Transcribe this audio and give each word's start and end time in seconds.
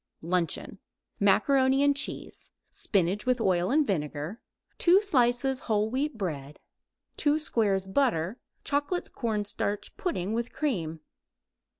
]LUNCHEON 0.33 0.79
Macaroni 1.19 1.83
and 1.83 1.95
cheese; 1.95 2.49
spinach 2.71 3.27
with 3.27 3.39
oil 3.39 3.69
and 3.69 3.85
vinegar; 3.85 4.41
2 4.79 4.99
slices 4.99 5.59
whole 5.59 5.91
wheat 5.91 6.17
bread; 6.17 6.57
2 7.17 7.37
squares 7.37 7.85
butter; 7.85 8.39
chocolate 8.63 9.13
cornstarch 9.13 9.95
pudding 9.97 10.33
with 10.33 10.51
cream. 10.51 11.01